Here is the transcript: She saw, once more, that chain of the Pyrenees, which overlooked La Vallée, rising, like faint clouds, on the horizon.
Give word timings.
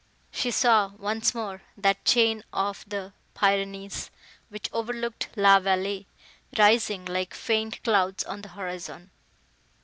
She 0.31 0.49
saw, 0.49 0.93
once 0.97 1.35
more, 1.35 1.61
that 1.77 2.03
chain 2.05 2.43
of 2.51 2.83
the 2.87 3.13
Pyrenees, 3.35 4.09
which 4.49 4.67
overlooked 4.73 5.29
La 5.35 5.59
Vallée, 5.59 6.07
rising, 6.57 7.05
like 7.05 7.35
faint 7.35 7.83
clouds, 7.83 8.23
on 8.23 8.41
the 8.41 8.49
horizon. 8.49 9.11